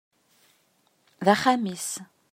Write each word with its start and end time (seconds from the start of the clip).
D 1.25 1.27
axxam-is. 1.33 1.89